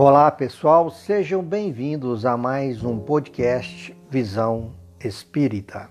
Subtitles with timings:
[0.00, 5.90] Olá pessoal, sejam bem-vindos a mais um podcast Visão Espírita.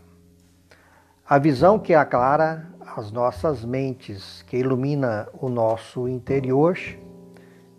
[1.28, 6.80] A visão que aclara as nossas mentes, que ilumina o nosso interior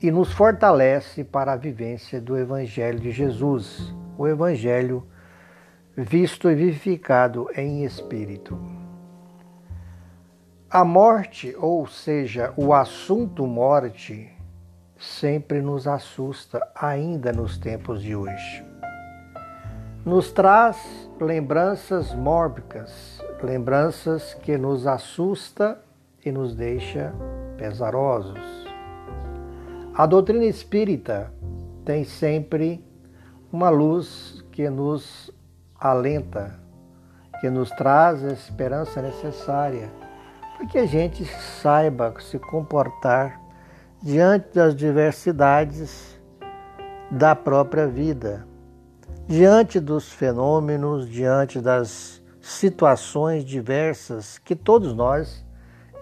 [0.02, 5.08] e nos fortalece para a vivência do Evangelho de Jesus, o Evangelho
[5.96, 8.60] visto e vivificado em espírito.
[10.68, 14.36] A morte, ou seja, o assunto morte,
[14.98, 18.64] sempre nos assusta, ainda nos tempos de hoje.
[20.04, 25.78] Nos traz lembranças mórbicas, lembranças que nos assusta
[26.24, 27.12] e nos deixa
[27.56, 28.38] pesarosos.
[29.94, 31.32] A doutrina espírita
[31.84, 32.84] tem sempre
[33.52, 35.30] uma luz que nos
[35.78, 36.58] alenta,
[37.40, 39.90] que nos traz a esperança necessária
[40.56, 43.47] para que a gente saiba se comportar
[44.02, 46.18] diante das diversidades
[47.10, 48.46] da própria vida,
[49.26, 55.44] diante dos fenômenos, diante das situações diversas que todos nós,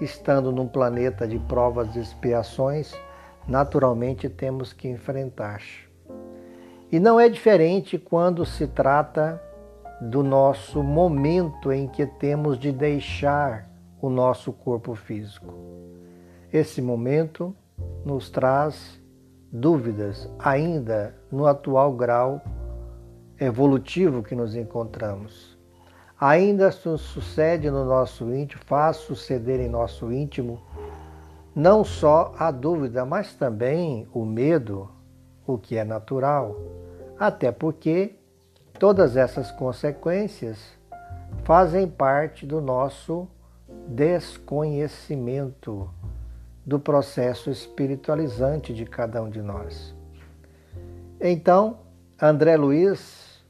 [0.01, 2.95] estando num planeta de provas e expiações,
[3.49, 5.63] naturalmente temos que enfrentar.
[6.93, 9.43] E não é diferente quando se trata
[10.01, 13.67] do nosso momento em que temos de deixar
[14.01, 15.55] o nosso corpo físico.
[16.53, 17.57] Esse momento
[18.05, 19.01] nos traz
[19.53, 22.41] dúvidas ainda no atual grau
[23.39, 25.55] evolutivo que nos encontramos.
[26.19, 30.63] Ainda sucede no nosso íntimo, faz suceder em nosso íntimo
[31.55, 34.91] não só a dúvida, mas também o medo,
[35.47, 36.55] o que é natural.
[37.19, 38.19] Até porque
[38.79, 40.59] todas essas consequências
[41.45, 43.27] fazem parte do nosso
[43.89, 45.89] desconhecimento
[46.67, 49.95] do processo espiritualizante de cada um de nós.
[51.21, 51.79] Então,
[52.21, 53.45] André Luiz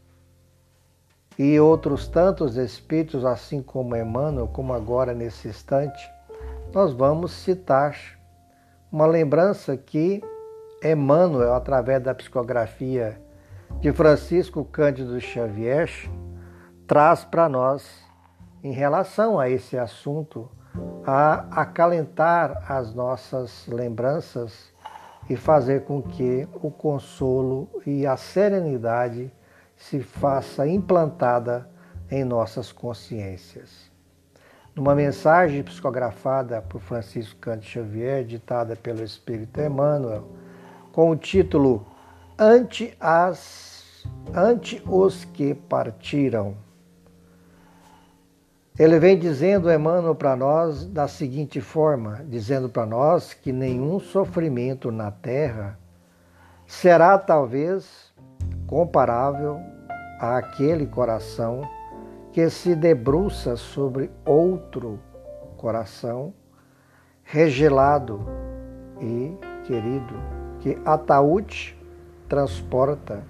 [1.39, 6.11] e outros tantos espíritos, assim como Emmanuel, como agora nesse instante,
[6.75, 7.97] nós vamos citar
[8.93, 10.23] uma lembrança que
[10.83, 13.21] Emmanuel, através da psicografia
[13.81, 15.91] de Francisco Cândido Xavier,
[16.87, 18.05] traz para nós
[18.63, 20.51] em relação a esse assunto
[21.07, 24.73] a acalentar as nossas lembranças
[25.29, 29.33] e fazer com que o consolo e a serenidade
[29.77, 31.69] se faça implantada
[32.11, 33.91] em nossas consciências.
[34.75, 40.29] Numa mensagem psicografada por Francisco Cândido Xavier, ditada pelo Espírito Emmanuel,
[40.93, 41.87] com o título
[42.39, 46.57] Ante, as, ante os que partiram,
[48.79, 54.91] ele vem dizendo, Emmanuel, para nós da seguinte forma: dizendo para nós que nenhum sofrimento
[54.91, 55.79] na terra
[56.67, 58.13] será talvez
[58.67, 59.59] comparável
[60.21, 61.63] àquele coração
[62.33, 65.01] que se debruça sobre outro
[65.57, 66.35] coração
[67.25, 68.21] regelado
[69.01, 70.15] e querido,
[70.61, 71.77] que ataúde
[72.29, 73.23] transporta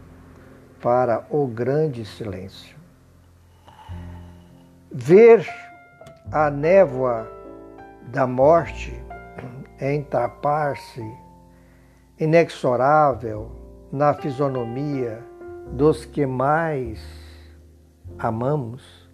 [0.82, 2.75] para o grande silêncio.
[4.98, 5.46] Ver
[6.32, 7.30] a névoa
[8.04, 8.98] da morte
[9.78, 11.04] entapar-se
[12.18, 13.52] inexorável
[13.92, 15.22] na fisionomia
[15.70, 16.98] dos que mais
[18.18, 19.06] amamos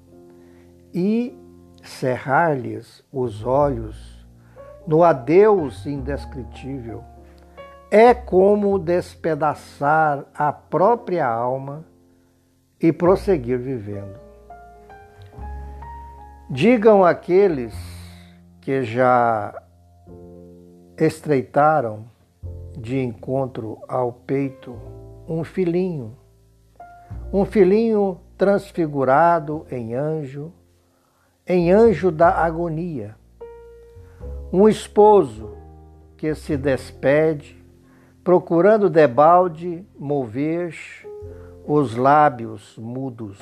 [0.94, 1.36] e
[1.82, 4.24] cerrar-lhes os olhos
[4.86, 7.02] no adeus indescritível
[7.90, 11.84] é como despedaçar a própria alma
[12.80, 14.31] e prosseguir vivendo.
[16.54, 17.74] Digam aqueles
[18.60, 19.54] que já
[20.98, 22.04] estreitaram
[22.76, 24.76] de encontro ao peito
[25.26, 26.14] um filhinho,
[27.32, 30.52] um filhinho transfigurado em anjo,
[31.46, 33.16] em anjo da agonia,
[34.52, 35.56] um esposo
[36.18, 37.64] que se despede,
[38.22, 40.76] procurando debalde mover
[41.66, 43.40] os lábios mudos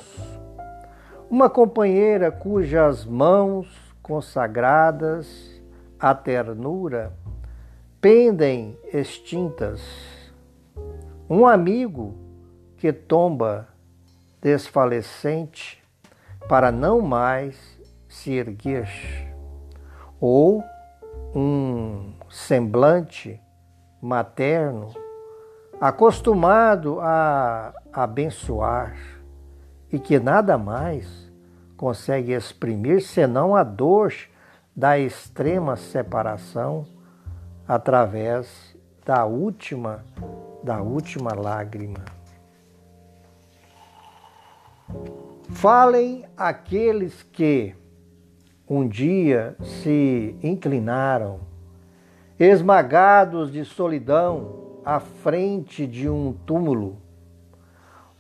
[1.31, 3.69] uma companheira cujas mãos
[4.03, 5.63] consagradas
[5.97, 7.13] à ternura
[8.01, 9.81] pendem extintas,
[11.29, 12.17] um amigo
[12.77, 13.69] que tomba
[14.43, 15.81] desfalecente
[16.49, 17.79] para não mais
[18.09, 18.89] se erguer,
[20.21, 20.65] ou
[21.33, 23.41] um semblante
[24.03, 24.89] materno
[25.81, 28.97] acostumado a abençoar
[29.93, 31.31] e que nada mais
[31.77, 34.13] consegue exprimir senão a dor
[34.75, 36.87] da extrema separação
[37.67, 40.05] através da última
[40.63, 42.05] da última lágrima.
[45.49, 47.75] Falem aqueles que
[48.69, 51.41] um dia se inclinaram,
[52.39, 56.99] esmagados de solidão, à frente de um túmulo,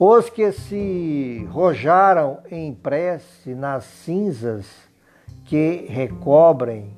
[0.02, 4.66] os que se rojaram em prece nas cinzas
[5.44, 6.96] que recobrem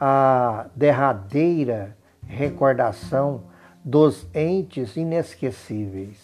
[0.00, 1.94] a derradeira
[2.26, 3.42] recordação
[3.84, 6.18] dos entes inesquecíveis,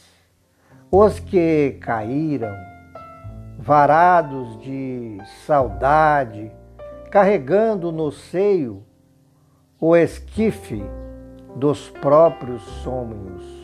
[0.90, 2.56] os que caíram
[3.58, 6.50] varados de saudade,
[7.10, 8.82] carregando no seio
[9.78, 10.82] o esquife
[11.56, 13.59] dos próprios sonhos.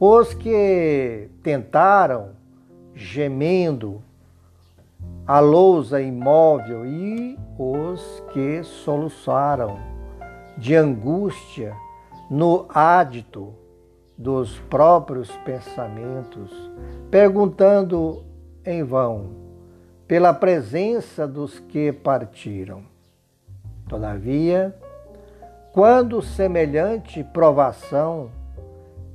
[0.00, 2.30] Os que tentaram,
[2.94, 4.00] gemendo,
[5.26, 9.76] a lousa imóvel e os que soluçaram
[10.56, 11.74] de angústia
[12.30, 13.52] no ádito
[14.16, 16.52] dos próprios pensamentos,
[17.10, 18.22] perguntando
[18.64, 19.30] em vão,
[20.06, 22.82] pela presença dos que partiram.
[23.88, 24.72] Todavia,
[25.72, 28.30] quando semelhante provação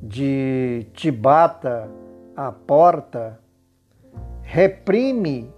[0.05, 1.89] de te bata
[2.35, 3.39] a porta,
[4.41, 5.49] reprime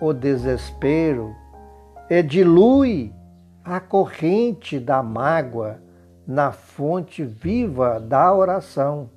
[0.00, 1.32] o desespero
[2.10, 3.14] e dilui
[3.64, 5.78] a corrente da mágoa
[6.26, 9.08] na fonte viva da oração.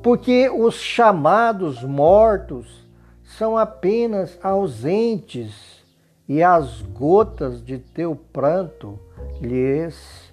[0.00, 2.88] Porque os chamados mortos
[3.24, 5.84] são apenas ausentes
[6.28, 9.00] e as gotas de teu pranto
[9.40, 10.32] lhes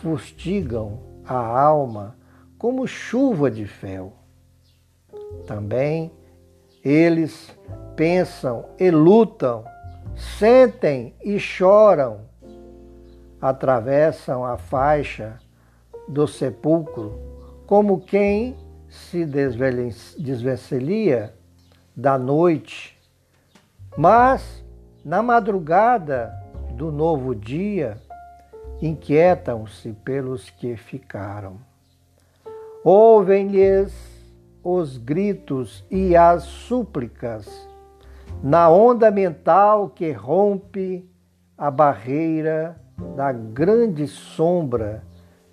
[0.00, 2.21] fustigam a alma
[2.62, 4.12] como chuva de fel.
[5.48, 6.12] Também
[6.84, 7.52] eles
[7.96, 9.64] pensam e lutam,
[10.14, 12.20] sentem e choram,
[13.40, 15.40] atravessam a faixa
[16.06, 17.20] do sepulcro
[17.66, 18.56] como quem
[18.88, 21.34] se desvencilha
[21.96, 22.96] da noite,
[23.96, 24.64] mas
[25.04, 26.32] na madrugada
[26.76, 27.96] do novo dia
[28.80, 31.71] inquietam-se pelos que ficaram.
[32.84, 33.92] Ouvem-lhes
[34.60, 37.68] os gritos e as súplicas
[38.42, 41.08] na onda mental que rompe
[41.56, 42.76] a barreira
[43.14, 45.04] da grande sombra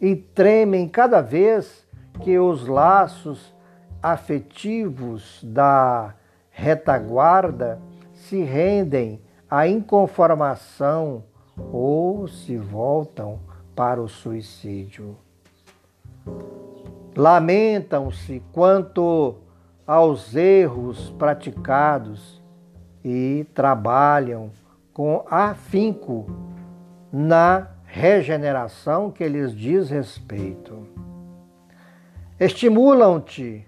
[0.02, 1.88] e tremem cada vez
[2.24, 3.54] que os laços
[4.02, 6.16] afetivos da
[6.50, 7.80] retaguarda
[8.12, 11.24] se rendem à inconformação
[11.72, 13.40] ou se voltam
[13.76, 15.16] para o suicídio.
[17.19, 19.36] Lamentam-se quanto
[19.86, 22.42] aos erros praticados
[23.04, 24.51] e trabalham
[24.94, 26.27] com afinco
[27.12, 30.88] na regeneração que lhes diz respeito.
[32.39, 33.68] Estimulam-te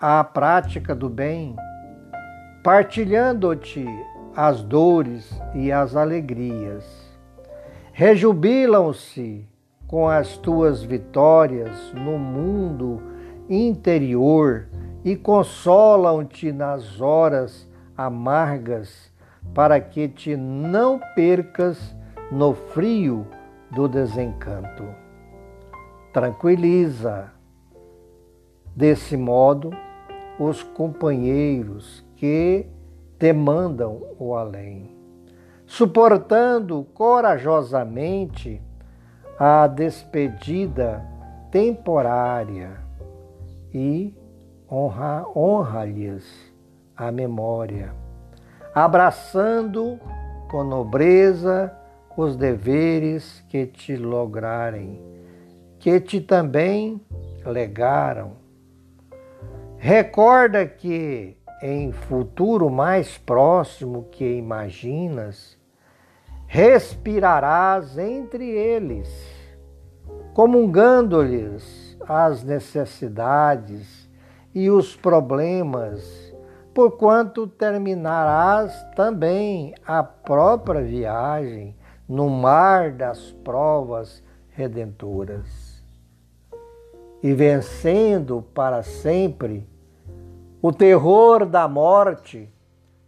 [0.00, 1.54] à prática do bem
[2.64, 3.84] partilhando-te
[4.34, 6.86] as dores e as alegrias.
[7.92, 9.46] Rejubilam-se
[9.92, 13.02] com as tuas vitórias no mundo
[13.46, 14.66] interior
[15.04, 19.12] e consolam-te nas horas amargas,
[19.52, 21.94] para que te não percas
[22.30, 23.26] no frio
[23.70, 24.82] do desencanto.
[26.10, 27.30] Tranquiliza,
[28.74, 29.72] desse modo,
[30.38, 32.66] os companheiros que
[33.18, 34.96] demandam o além,
[35.66, 38.62] suportando corajosamente
[39.44, 41.04] a despedida
[41.50, 42.78] temporária
[43.74, 44.14] e
[44.70, 46.24] honra, honra-lhes
[46.96, 47.92] a memória,
[48.72, 49.98] abraçando
[50.48, 51.76] com nobreza
[52.16, 55.02] os deveres que te lograrem,
[55.80, 57.04] que te também
[57.44, 58.34] legaram.
[59.76, 65.58] Recorda que em futuro mais próximo que imaginas,
[66.54, 69.08] respirarás entre eles,
[70.34, 74.06] comungando-lhes as necessidades
[74.54, 76.04] e os problemas,
[76.74, 81.74] porquanto terminarás também a própria viagem
[82.06, 85.82] no mar das provas redentoras.
[87.22, 89.66] E vencendo para sempre
[90.60, 92.51] o terror da morte,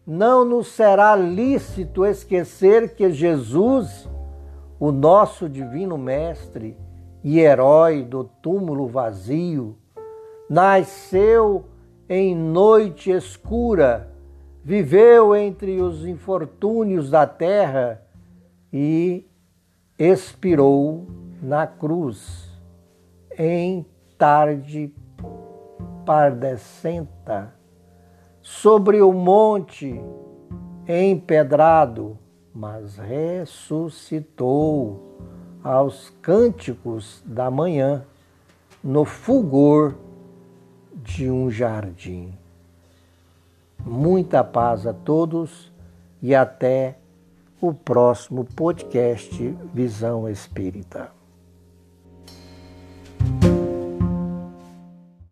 [0.07, 4.09] não nos será lícito esquecer que Jesus,
[4.79, 6.77] o nosso divino Mestre
[7.23, 9.79] e herói do túmulo vazio,
[10.49, 11.65] nasceu
[12.09, 14.13] em noite escura,
[14.63, 18.03] viveu entre os infortúnios da terra
[18.71, 19.27] e
[19.99, 21.07] expirou
[21.43, 22.51] na cruz,
[23.39, 23.87] em
[24.19, 24.93] tarde
[26.05, 27.55] pardecenta,
[28.45, 29.99] sobre o monte
[30.87, 32.19] empedrado,
[32.55, 34.39] mas ressuscitou
[35.63, 38.05] aos cânticos da manhã,
[38.83, 39.95] no fulgor
[40.95, 42.37] de um jardim.
[43.83, 45.73] Muita paz a todos
[46.21, 46.99] e até
[47.63, 51.24] o próximo podcast Visão Espírita.